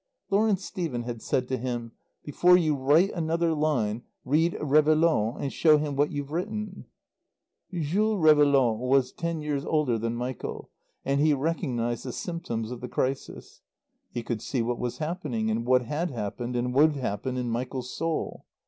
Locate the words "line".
3.53-4.01